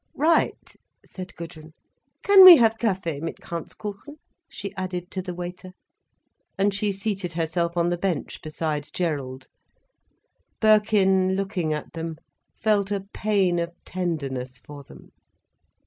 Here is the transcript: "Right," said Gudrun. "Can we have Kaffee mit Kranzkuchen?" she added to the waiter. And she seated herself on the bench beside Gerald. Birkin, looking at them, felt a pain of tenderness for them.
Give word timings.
"Right," 0.17 0.75
said 1.05 1.35
Gudrun. 1.35 1.73
"Can 2.23 2.43
we 2.43 2.57
have 2.57 2.79
Kaffee 2.79 3.19
mit 3.21 3.39
Kranzkuchen?" 3.39 4.15
she 4.49 4.73
added 4.75 5.11
to 5.11 5.21
the 5.21 5.35
waiter. 5.35 5.73
And 6.57 6.73
she 6.73 6.91
seated 6.91 7.33
herself 7.33 7.77
on 7.77 7.91
the 7.91 7.99
bench 7.99 8.41
beside 8.41 8.89
Gerald. 8.93 9.45
Birkin, 10.59 11.35
looking 11.35 11.71
at 11.71 11.93
them, 11.93 12.15
felt 12.57 12.89
a 12.91 13.05
pain 13.13 13.59
of 13.59 13.73
tenderness 13.85 14.57
for 14.57 14.83
them. 14.83 15.11